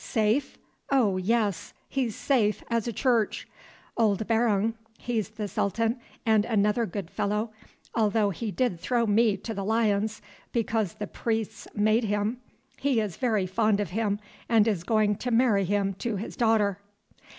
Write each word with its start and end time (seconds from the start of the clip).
Safe? 0.03 0.57
Oh! 0.91 1.17
yes, 1.17 1.75
he's 1.87 2.15
safe 2.15 2.63
as 2.71 2.87
a 2.87 2.91
church! 2.91 3.47
Old 3.95 4.25
Barung, 4.25 4.73
he's 4.97 5.29
the 5.29 5.47
Sultan, 5.47 5.99
and 6.25 6.43
another 6.43 6.87
good 6.87 7.11
fellow, 7.11 7.51
although 7.93 8.31
he 8.31 8.49
did 8.49 8.79
throw 8.79 9.05
me 9.05 9.37
to 9.37 9.53
the 9.53 9.63
lions—because 9.63 10.95
the 10.95 11.05
priests 11.05 11.67
made 11.75 12.05
him—is 12.05 13.17
very 13.17 13.45
fond 13.45 13.79
of 13.79 13.91
him, 13.91 14.19
and 14.49 14.67
is 14.67 14.83
going 14.83 15.17
to 15.17 15.29
marry 15.29 15.65
him 15.65 15.93
to 15.99 16.15
his 16.15 16.35
daughter." 16.35 16.79